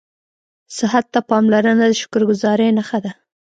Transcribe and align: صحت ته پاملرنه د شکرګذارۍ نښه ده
صحت 0.77 1.05
ته 1.13 1.19
پاملرنه 1.29 1.85
د 1.89 1.93
شکرګذارۍ 2.01 2.69
نښه 2.77 2.99
ده 3.05 3.11